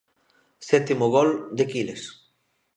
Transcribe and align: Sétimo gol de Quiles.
Sétimo 0.69 1.11
gol 1.17 1.31
de 1.57 1.69
Quiles. 1.71 2.11